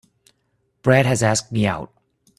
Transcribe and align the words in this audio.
Brad 0.81 1.05
has 1.05 1.21
asked 1.21 1.51
me 1.51 1.67
out. 1.67 1.93